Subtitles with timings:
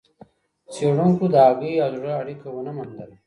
[0.73, 3.15] څېړونکو د هګۍ او زړه اړیکه ونه موندله.